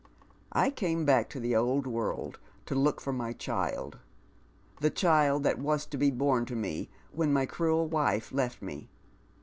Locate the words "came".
0.71-1.05